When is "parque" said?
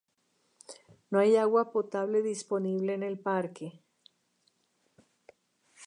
3.19-3.83